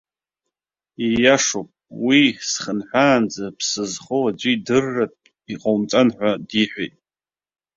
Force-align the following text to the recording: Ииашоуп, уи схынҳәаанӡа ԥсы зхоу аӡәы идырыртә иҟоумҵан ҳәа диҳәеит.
Ииашоуп, 1.07 1.69
уи 2.05 2.21
схынҳәаанӡа 2.49 3.45
ԥсы 3.57 3.83
зхоу 3.91 4.23
аӡәы 4.29 4.49
идырыртә 4.53 5.25
иҟоумҵан 5.53 6.07
ҳәа 6.15 6.31
диҳәеит. 6.47 6.95